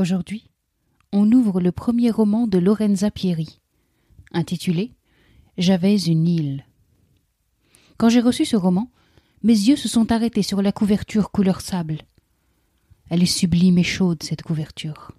[0.00, 0.48] Aujourd'hui,
[1.12, 3.60] on ouvre le premier roman de Lorenza Pieri,
[4.32, 4.94] intitulé
[5.58, 6.64] J'avais une île.
[7.98, 8.90] Quand j'ai reçu ce roman,
[9.42, 11.98] mes yeux se sont arrêtés sur la couverture couleur sable.
[13.10, 15.12] Elle est sublime et chaude, cette couverture.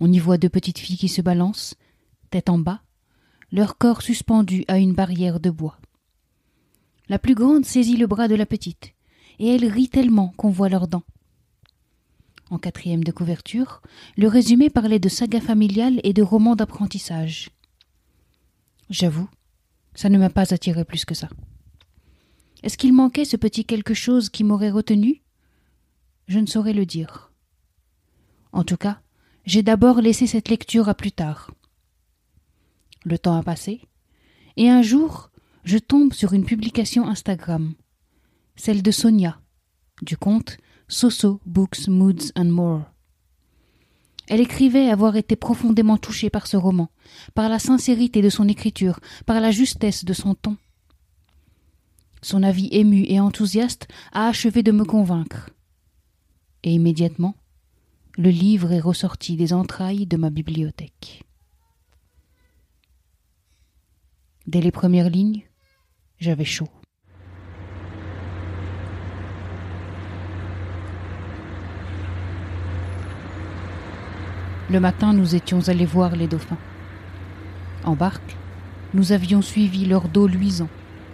[0.00, 1.76] On y voit deux petites filles qui se balancent,
[2.28, 2.82] tête en bas,
[3.52, 5.78] leur corps suspendu à une barrière de bois.
[7.08, 8.92] La plus grande saisit le bras de la petite,
[9.38, 11.04] et elle rit tellement qu'on voit leurs dents.
[12.50, 13.80] En quatrième de couverture,
[14.16, 17.50] le résumé parlait de saga familiale et de romans d'apprentissage.
[18.90, 19.28] J'avoue,
[19.94, 21.28] ça ne m'a pas attiré plus que ça.
[22.64, 25.22] Est-ce qu'il manquait ce petit quelque chose qui m'aurait retenu?
[26.26, 27.32] Je ne saurais le dire.
[28.52, 29.00] En tout cas,
[29.46, 31.52] j'ai d'abord laissé cette lecture à plus tard.
[33.04, 33.80] Le temps a passé,
[34.56, 35.30] et un jour,
[35.62, 37.74] je tombe sur une publication Instagram,
[38.56, 39.40] celle de Sonia,
[40.02, 40.58] du compte
[40.90, 42.82] Soso Books, Moods and More.
[44.26, 46.90] Elle écrivait avoir été profondément touchée par ce roman,
[47.36, 50.56] par la sincérité de son écriture, par la justesse de son ton.
[52.22, 55.50] Son avis ému et enthousiaste a achevé de me convaincre.
[56.64, 57.36] Et immédiatement,
[58.18, 61.22] le livre est ressorti des entrailles de ma bibliothèque.
[64.48, 65.44] Dès les premières lignes,
[66.18, 66.68] j'avais chaud.
[74.70, 76.56] Le matin, nous étions allés voir les dauphins.
[77.82, 78.36] En barque,
[78.94, 80.68] nous avions suivi leur dos luisant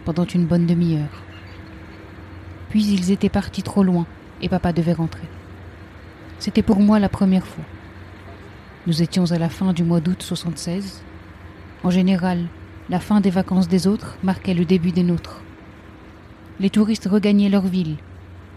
[0.05, 1.22] pendant une bonne demi-heure.
[2.69, 4.05] Puis ils étaient partis trop loin
[4.43, 5.27] et papa devait rentrer.
[6.39, 7.65] C'était pour moi la première fois.
[8.87, 11.03] Nous étions à la fin du mois d'août 76.
[11.83, 12.49] En général,
[12.91, 15.41] la fin des vacances des autres marquait le début des nôtres.
[16.61, 17.97] Les touristes regagnaient leur ville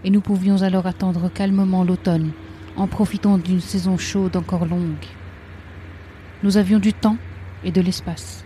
[0.03, 2.31] et nous pouvions alors attendre calmement l'automne
[2.75, 5.05] en profitant d'une saison chaude encore longue.
[6.43, 7.17] Nous avions du temps
[7.63, 8.45] et de l'espace,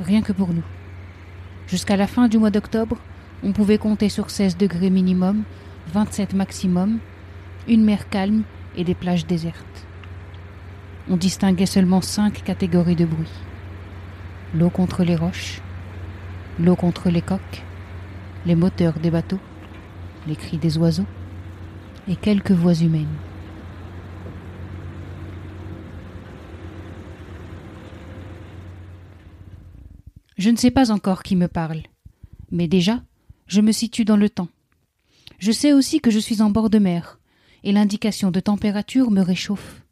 [0.00, 0.64] rien que pour nous.
[1.66, 2.96] Jusqu'à la fin du mois d'octobre,
[3.42, 5.42] on pouvait compter sur 16 degrés minimum,
[5.92, 6.98] 27 maximum,
[7.68, 8.42] une mer calme
[8.76, 9.86] et des plages désertes.
[11.08, 13.32] On distinguait seulement cinq catégories de bruit.
[14.54, 15.60] L'eau contre les roches,
[16.58, 17.62] l'eau contre les coques,
[18.44, 19.40] les moteurs des bateaux,
[20.26, 21.06] les cris des oiseaux
[22.08, 23.06] et quelques voix humaines.
[30.36, 31.82] Je ne sais pas encore qui me parle,
[32.50, 33.02] mais déjà,
[33.46, 34.48] je me situe dans le temps.
[35.38, 37.18] Je sais aussi que je suis en bord de mer,
[37.64, 39.82] et l'indication de température me réchauffe.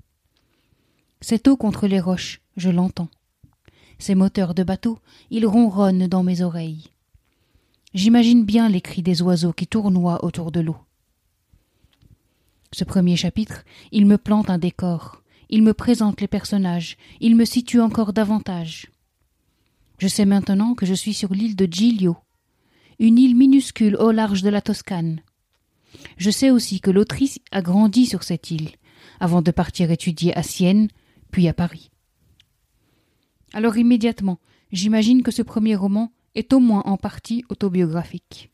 [1.23, 3.09] Cette eau contre les roches, je l'entends.
[3.99, 4.99] Ces moteurs de bateau,
[5.31, 6.91] ils ronronnent dans mes oreilles.
[7.95, 10.77] J'imagine bien les cris des oiseaux qui tournoient autour de l'eau.
[12.73, 17.47] Ce premier chapitre, il me plante un décor, il me présente les personnages, il me
[17.47, 18.91] situe encore davantage.
[19.99, 22.17] Je sais maintenant que je suis sur l'île de Giglio,
[22.99, 25.21] une île minuscule au large de la Toscane.
[26.17, 28.71] Je sais aussi que l'autrice a grandi sur cette île,
[29.21, 30.89] avant de partir étudier à Sienne,
[31.31, 31.91] puis à Paris.
[33.53, 34.41] Alors immédiatement,
[34.73, 38.51] j'imagine que ce premier roman est au moins en partie autobiographique.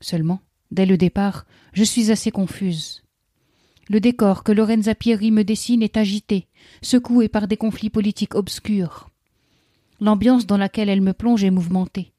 [0.00, 0.40] Seulement,
[0.70, 3.05] dès le départ, je suis assez confuse.
[3.88, 6.48] Le décor que Lorenza Pieri me dessine est agité,
[6.82, 9.10] secoué par des conflits politiques obscurs.
[10.00, 12.12] L'ambiance dans laquelle elle me plonge est mouvementée.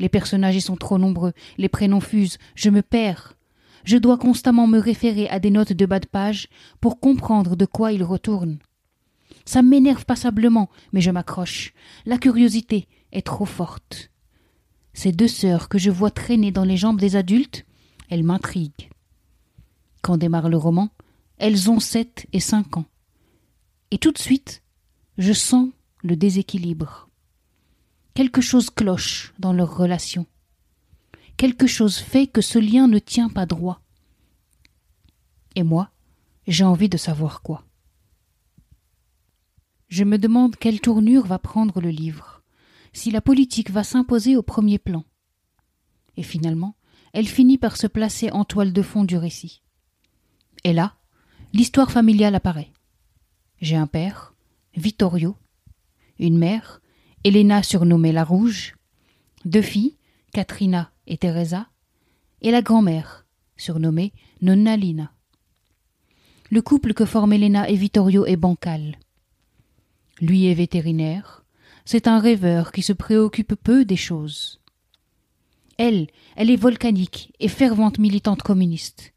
[0.00, 3.36] Les personnages y sont trop nombreux, les prénoms fusent, je me perds.
[3.84, 6.48] Je dois constamment me référer à des notes de bas de page
[6.80, 8.58] pour comprendre de quoi ils retournent.
[9.44, 11.72] Ça m'énerve passablement, mais je m'accroche.
[12.04, 14.10] La curiosité est trop forte.
[14.92, 17.64] Ces deux sœurs que je vois traîner dans les jambes des adultes,
[18.10, 18.90] elles m'intriguent.
[20.02, 20.90] Quand démarre le roman,
[21.42, 22.84] elles ont sept et cinq ans.
[23.90, 24.62] Et tout de suite,
[25.18, 25.70] je sens
[26.04, 27.08] le déséquilibre.
[28.14, 30.24] Quelque chose cloche dans leur relation.
[31.36, 33.82] Quelque chose fait que ce lien ne tient pas droit.
[35.56, 35.90] Et moi,
[36.46, 37.64] j'ai envie de savoir quoi.
[39.88, 42.44] Je me demande quelle tournure va prendre le livre,
[42.92, 45.02] si la politique va s'imposer au premier plan.
[46.16, 46.76] Et finalement,
[47.12, 49.60] elle finit par se placer en toile de fond du récit.
[50.62, 50.94] Et là,
[51.52, 52.70] l'histoire familiale apparaît.
[53.60, 54.34] J'ai un père,
[54.74, 55.36] Vittorio,
[56.18, 56.80] une mère,
[57.24, 58.74] Elena surnommée la Rouge,
[59.44, 59.96] deux filles,
[60.32, 61.68] Katrina et Teresa,
[62.40, 63.26] et la grand-mère,
[63.56, 65.12] surnommée Nonnalina.
[66.50, 68.98] Le couple que forment Elena et Vittorio est bancal.
[70.20, 71.44] Lui est vétérinaire,
[71.84, 74.60] c'est un rêveur qui se préoccupe peu des choses.
[75.78, 79.12] Elle, elle est volcanique et fervente militante communiste.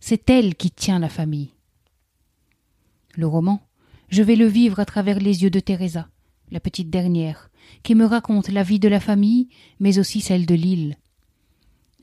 [0.00, 1.52] C'est elle qui tient la famille.
[3.14, 3.60] Le roman,
[4.08, 6.08] je vais le vivre à travers les yeux de Teresa,
[6.50, 7.50] la petite dernière,
[7.82, 9.48] qui me raconte la vie de la famille,
[9.80, 10.96] mais aussi celle de l'île.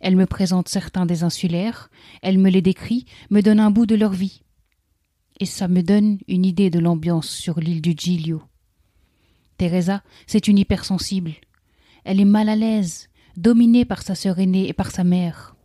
[0.01, 1.89] Elle me présente certains des insulaires,
[2.21, 4.43] elle me les décrit, me donne un bout de leur vie.
[5.39, 8.43] Et ça me donne une idée de l'ambiance sur l'île du Giglio.
[9.57, 11.33] Teresa, c'est une hypersensible.
[12.03, 15.55] Elle est mal à l'aise, dominée par sa sœur aînée et par sa mère.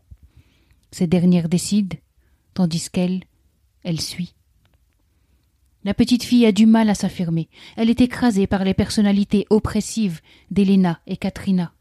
[0.91, 1.97] Ces dernières décident,
[2.55, 3.25] tandis qu'elle,
[3.83, 4.35] elle suit.
[5.85, 7.51] La petite fille a du mal à s'affirmer.
[7.77, 10.21] Elle est écrasée par les personnalités oppressives
[10.51, 11.75] d'Elena et Katrina.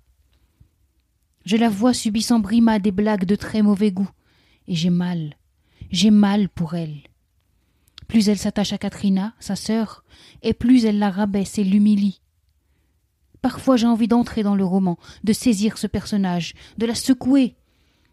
[1.46, 4.10] Je la vois subissant Brima des blagues de très mauvais goût,
[4.68, 5.38] et j'ai mal,
[5.90, 6.98] j'ai mal pour elle.
[8.08, 10.04] Plus elle s'attache à Katrina, sa sœur,
[10.42, 12.22] et plus elle la rabaisse et l'humilie.
[13.42, 17.56] Parfois j'ai envie d'entrer dans le roman, de saisir ce personnage, de la secouer,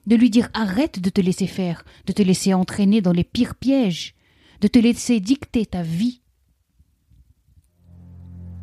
[0.06, 3.54] de lui dire arrête de te laisser faire, de te laisser entraîner dans les pires
[3.54, 4.14] pièges,
[4.60, 6.20] de te laisser dicter ta vie.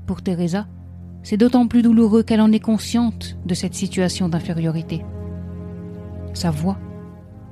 [0.06, 0.68] Pour Teresa,
[1.24, 5.04] c'est d'autant plus douloureux qu'elle en est consciente de cette situation d'infériorité.
[6.34, 6.78] Sa voix,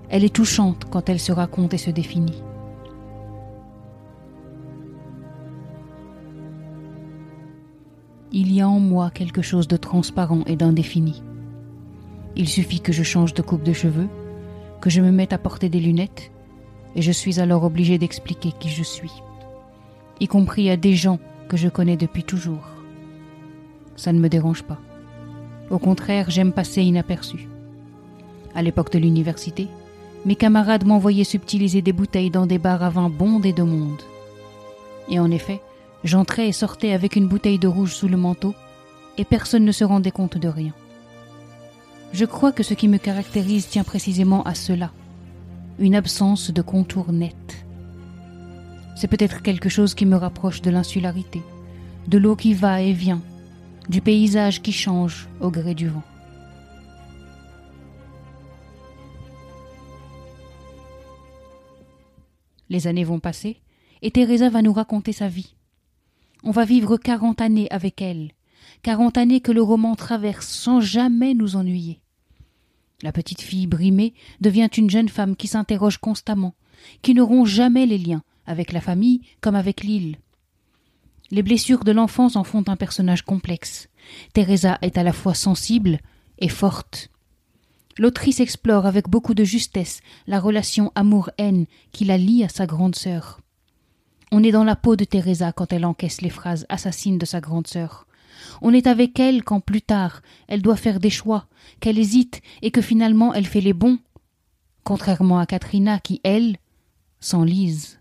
[0.09, 2.44] elle est touchante quand elle se raconte et se définit.
[8.31, 11.24] Il y a en moi quelque chose de transparent et d'indéfini.
[12.36, 14.09] Il suffit que je change de coupe de cheveux,
[14.81, 16.31] que je me mette à porter des lunettes,
[16.95, 19.12] et je suis alors obligé d'expliquer qui je suis,
[20.19, 21.19] y compris à des gens
[21.50, 22.75] que je connais depuis toujours
[23.95, 24.77] ça ne me dérange pas.
[25.69, 27.47] Au contraire, j'aime passer inaperçu.
[28.53, 29.68] À l'époque de l'université,
[30.25, 34.01] mes camarades m'envoyaient subtiliser des bouteilles dans des bars à vin bondés de monde.
[35.09, 35.62] Et en effet,
[36.03, 38.53] j'entrais et sortais avec une bouteille de rouge sous le manteau,
[39.18, 40.74] et personne ne se rendait compte de rien.
[42.12, 44.91] Je crois que ce qui me caractérise tient précisément à cela,
[45.77, 47.66] une absence de contour net.
[48.95, 51.42] C'est peut-être quelque chose qui me rapproche de l'insularité,
[52.07, 53.22] de l'eau qui va et vient,
[53.89, 56.04] du paysage qui change au gré du vent.
[62.69, 63.62] Les années vont passer,
[64.01, 65.56] et Teresa va nous raconter sa vie.
[66.44, 68.31] On va vivre quarante années avec elle,
[68.81, 72.01] quarante années que le roman traverse sans jamais nous ennuyer.
[73.05, 76.55] La petite fille brimée devient une jeune femme qui s'interroge constamment,
[77.03, 80.17] qui ne rompt jamais les liens avec la famille comme avec l'île.
[81.29, 83.89] Les blessures de l'enfance en font un personnage complexe.
[84.33, 85.99] Teresa est à la fois sensible
[86.39, 87.11] et forte.
[87.99, 92.95] L'autrice explore avec beaucoup de justesse la relation amour-haine qui la lie à sa grande
[92.95, 93.39] sœur.
[94.31, 97.39] On est dans la peau de Teresa quand elle encaisse les phrases assassines de sa
[97.39, 98.07] grande sœur.
[98.62, 101.47] On est avec elle quand plus tard elle doit faire des choix,
[101.80, 104.00] qu'elle hésite et que finalement elle fait les bons,
[104.84, 106.58] contrairement à Katrina qui, elle,
[107.19, 108.00] s'enlise.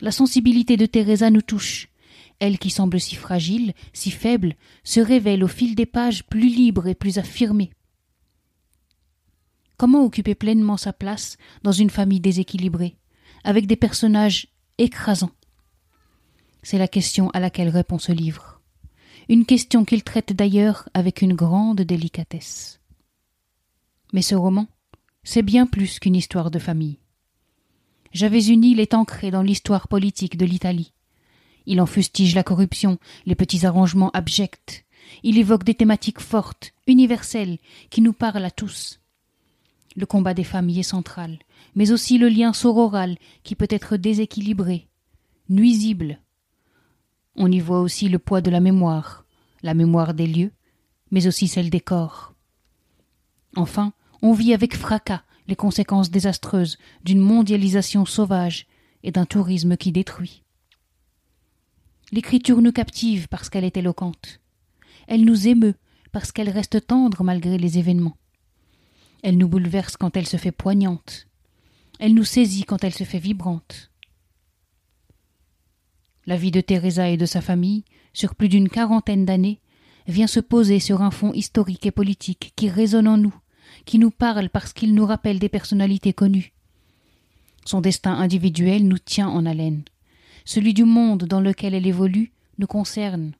[0.00, 1.88] La sensibilité de Teresa nous touche.
[2.38, 4.54] Elle qui semble si fragile, si faible,
[4.84, 7.70] se révèle au fil des pages plus libre et plus affirmée.
[9.76, 12.96] Comment occuper pleinement sa place dans une famille déséquilibrée,
[13.42, 15.32] avec des personnages écrasants?
[16.62, 18.57] C'est la question à laquelle répond ce livre.
[19.30, 22.80] Une question qu'il traite d'ailleurs avec une grande délicatesse.
[24.14, 24.66] Mais ce roman,
[25.22, 26.98] c'est bien plus qu'une histoire de famille.
[28.14, 30.94] J'avais une île est ancrée dans l'histoire politique de l'Italie.
[31.66, 34.86] Il en fustige la corruption, les petits arrangements abjects.
[35.22, 37.58] Il évoque des thématiques fortes, universelles,
[37.90, 38.98] qui nous parlent à tous.
[39.94, 41.38] Le combat des y est central,
[41.74, 44.88] mais aussi le lien sororal qui peut être déséquilibré,
[45.50, 46.18] nuisible.
[47.40, 49.24] On y voit aussi le poids de la mémoire,
[49.62, 50.50] la mémoire des lieux,
[51.12, 52.34] mais aussi celle des corps.
[53.54, 53.92] Enfin,
[54.22, 58.66] on vit avec fracas les conséquences désastreuses d'une mondialisation sauvage
[59.04, 60.42] et d'un tourisme qui détruit.
[62.10, 64.40] L'écriture nous captive parce qu'elle est éloquente.
[65.06, 65.76] Elle nous émeut
[66.10, 68.16] parce qu'elle reste tendre malgré les événements.
[69.22, 71.28] Elle nous bouleverse quand elle se fait poignante.
[72.00, 73.87] Elle nous saisit quand elle se fait vibrante.
[76.28, 79.60] La vie de Teresa et de sa famille, sur plus d'une quarantaine d'années,
[80.06, 83.34] vient se poser sur un fond historique et politique qui résonne en nous,
[83.86, 86.52] qui nous parle parce qu'il nous rappelle des personnalités connues.
[87.64, 89.84] Son destin individuel nous tient en haleine.
[90.44, 93.32] Celui du monde dans lequel elle évolue nous concerne.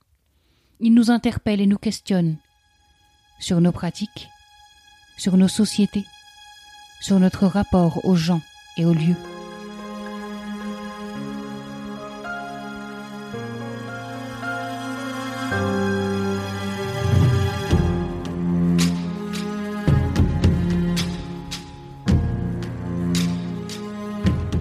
[0.80, 2.38] Il nous interpelle et nous questionne
[3.38, 4.30] sur nos pratiques,
[5.18, 6.06] sur nos sociétés,
[7.02, 8.40] sur notre rapport aux gens
[8.78, 9.37] et aux lieux.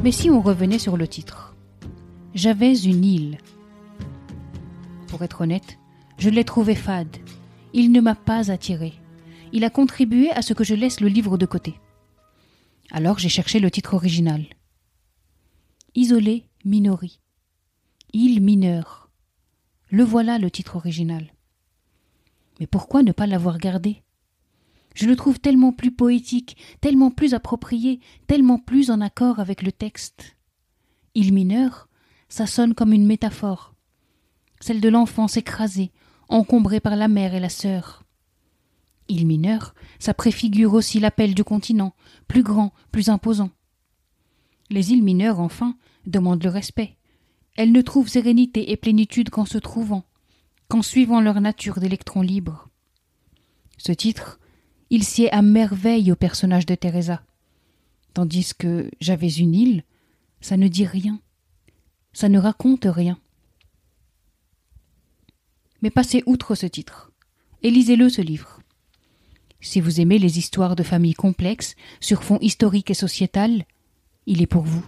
[0.07, 1.53] Mais si on revenait sur le titre
[2.33, 3.39] J'avais une île.
[5.09, 5.79] Pour être honnête,
[6.17, 7.17] je l'ai trouvé fade.
[7.73, 8.93] Il ne m'a pas attiré.
[9.51, 11.77] Il a contribué à ce que je laisse le livre de côté.
[12.89, 14.45] Alors j'ai cherché le titre original.
[15.93, 17.19] Isolé Minori.
[18.13, 19.09] Île mineure.
[19.89, 21.33] Le voilà le titre original.
[22.61, 24.03] Mais pourquoi ne pas l'avoir gardé?
[24.97, 29.71] Je le trouve tellement plus poétique, tellement plus approprié, tellement plus en accord avec le
[29.71, 30.35] texte.
[31.13, 31.87] Il mineur,
[32.29, 33.75] ça sonne comme une métaphore,
[34.59, 35.91] celle de l'enfance écrasée,
[36.29, 38.05] encombrée par la mère et la sœur.
[39.07, 41.93] Il mineur, ça préfigure aussi l'appel du continent,
[42.27, 43.51] plus grand, plus imposant.
[44.71, 45.77] Les îles mineures, enfin,
[46.07, 46.97] demandent le respect.
[47.55, 50.05] Elles ne trouvent sérénité et plénitude qu'en se trouvant,
[50.69, 52.69] qu'en suivant leur nature d'électrons libres.
[53.77, 54.39] Ce titre,
[54.89, 57.23] il sied à merveille au personnage de Teresa.
[58.13, 59.83] Tandis que J'avais une île,
[60.41, 61.19] ça ne dit rien.
[62.13, 63.19] Ça ne raconte rien.
[65.81, 67.11] Mais passez outre ce titre.
[67.63, 68.59] Et lisez-le ce livre.
[69.59, 73.65] Si vous aimez les histoires de familles complexes, sur fond historique et sociétal,
[74.25, 74.85] il est pour vous.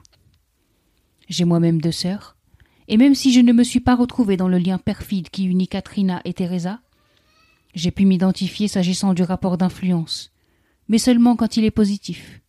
[1.27, 2.35] J'ai moi-même deux sœurs,
[2.87, 5.67] et même si je ne me suis pas retrouvée dans le lien perfide qui unit
[5.67, 6.81] Katrina et Teresa,
[7.75, 10.31] j'ai pu m'identifier s'agissant du rapport d'influence,
[10.87, 12.41] mais seulement quand il est positif.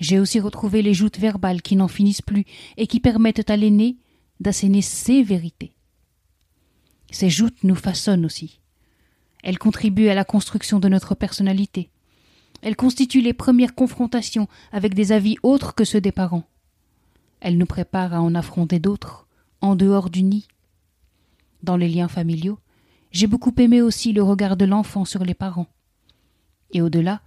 [0.00, 2.44] J'ai aussi retrouvé les joutes verbales qui n'en finissent plus
[2.76, 3.96] et qui permettent à l'aîné
[4.40, 5.72] d'asséner ses vérités.
[7.10, 8.60] Ces joutes nous façonnent aussi.
[9.44, 11.90] Elles contribuent à la construction de notre personnalité.
[12.62, 16.48] Elles constituent les premières confrontations avec des avis autres que ceux des parents.
[17.40, 19.28] Elles nous préparent à en affronter d'autres,
[19.60, 20.48] en dehors du nid.
[21.62, 22.58] Dans les liens familiaux,
[23.14, 25.68] j'ai beaucoup aimé aussi le regard de l'enfant sur les parents.
[26.72, 27.22] Et au-delà,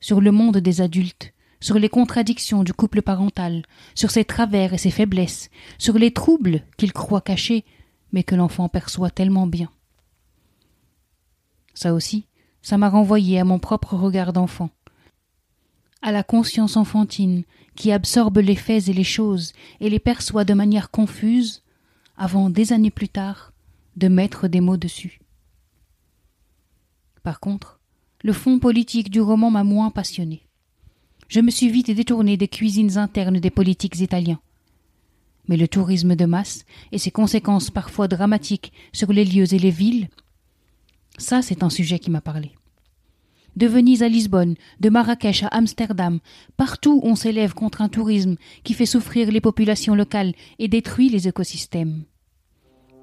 [0.00, 4.78] sur le monde des adultes, sur les contradictions du couple parental, sur ses travers et
[4.78, 7.66] ses faiblesses, sur les troubles qu'il croit cachés,
[8.12, 9.68] mais que l'enfant perçoit tellement bien.
[11.74, 12.24] Ça aussi,
[12.62, 14.70] ça m'a renvoyé à mon propre regard d'enfant,
[16.00, 17.44] à la conscience enfantine
[17.76, 21.62] qui absorbe les faits et les choses et les perçoit de manière confuse,
[22.16, 23.49] avant des années plus tard
[24.00, 25.20] de mettre des mots dessus.
[27.22, 27.80] Par contre,
[28.22, 30.48] le fond politique du roman m'a moins passionné.
[31.28, 34.40] Je me suis vite détourné des cuisines internes des politiques italiens.
[35.48, 39.70] Mais le tourisme de masse et ses conséquences parfois dramatiques sur les lieux et les
[39.70, 40.08] villes,
[41.18, 42.52] ça c'est un sujet qui m'a parlé.
[43.56, 46.20] De Venise à Lisbonne, de Marrakech à Amsterdam,
[46.56, 51.28] partout on s'élève contre un tourisme qui fait souffrir les populations locales et détruit les
[51.28, 52.04] écosystèmes.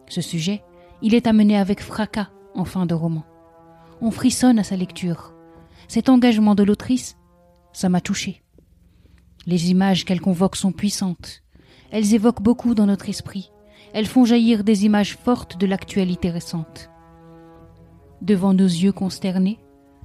[0.10, 0.62] Ce sujet,
[1.02, 3.24] il est amené avec fracas en fin de roman.
[4.02, 5.34] On frissonne à sa lecture.
[5.88, 7.18] Cet engagement de l'autrice,
[7.72, 8.44] ça m'a touché.
[9.46, 11.44] Les images qu'elle convoque sont puissantes.
[11.92, 13.52] Elles évoquent beaucoup dans notre esprit.
[13.94, 16.90] Elles font jaillir des images fortes de l'actualité récente.
[18.22, 19.60] Devant nos yeux consternés,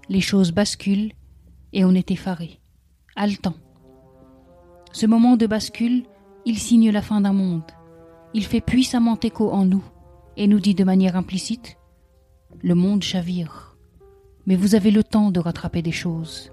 [0.08, 1.12] les choses basculent
[1.72, 2.61] et on est effaré,
[3.16, 3.54] haletant.
[4.92, 6.04] Ce moment de bascule,
[6.44, 7.62] il signe la fin d'un monde.
[8.34, 9.84] Il fait puissamment écho en nous
[10.37, 11.77] et nous dit de manière implicite
[12.62, 13.77] Le monde chavire,
[14.47, 16.53] mais vous avez le temps de rattraper des choses.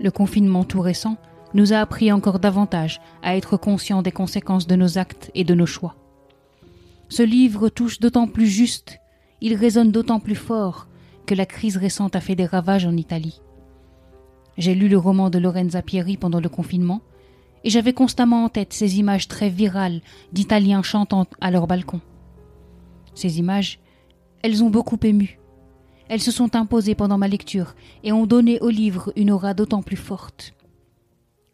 [0.00, 1.16] Le confinement tout récent
[1.54, 5.54] nous a appris encore davantage à être conscients des conséquences de nos actes et de
[5.54, 5.94] nos choix.
[7.08, 8.98] Ce livre touche d'autant plus juste,
[9.40, 10.88] il résonne d'autant plus fort
[11.26, 13.40] que la crise récente a fait des ravages en Italie.
[14.58, 17.00] J'ai lu le roman de Lorenza Pieri pendant le confinement,
[17.64, 22.00] et j'avais constamment en tête ces images très virales d'Italiens chantant à leur balcon.
[23.14, 23.78] Ces images,
[24.42, 25.38] elles ont beaucoup ému.
[26.08, 29.82] Elles se sont imposées pendant ma lecture et ont donné au livre une aura d'autant
[29.82, 30.54] plus forte.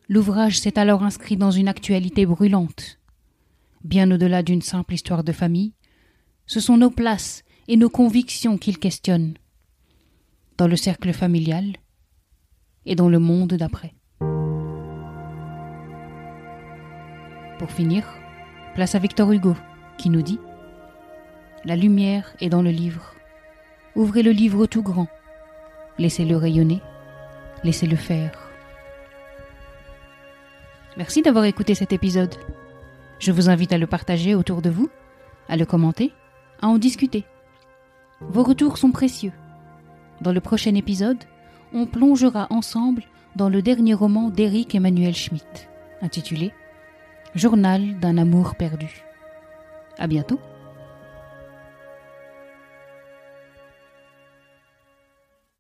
[0.09, 2.99] L'ouvrage s'est alors inscrit dans une actualité brûlante.
[3.85, 5.73] Bien au-delà d'une simple histoire de famille,
[6.47, 9.35] ce sont nos places et nos convictions qu'il questionne,
[10.57, 11.77] dans le cercle familial
[12.87, 13.95] et dans le monde d'après.
[17.61, 18.05] Pour finir,
[18.75, 19.55] place à Victor Hugo,
[19.97, 20.41] qui nous dit
[21.65, 23.15] la lumière est dans le livre.
[23.95, 25.09] Ouvrez le livre tout grand.
[25.99, 26.81] Laissez-le rayonner,
[27.65, 28.33] laissez-le faire.
[30.97, 32.35] Merci d'avoir écouté cet épisode.
[33.19, 34.89] Je vous invite à le partager autour de vous,
[35.49, 36.13] à le commenter,
[36.63, 37.25] à en discuter.
[38.21, 39.33] Vos retours sont précieux.
[40.21, 41.19] Dans le prochain épisode,
[41.73, 43.05] on plongera ensemble
[43.37, 45.69] dans le dernier roman d'Éric Emmanuel Schmitt,
[46.03, 46.53] intitulé
[47.35, 49.05] Journal d'un amour perdu.
[49.99, 50.41] À bientôt.